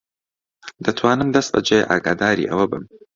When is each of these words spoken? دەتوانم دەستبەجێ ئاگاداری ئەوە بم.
دەتوانم 0.85 1.29
دەستبەجێ 1.35 1.79
ئاگاداری 1.89 2.49
ئەوە 2.51 2.65
بم. 2.71 2.83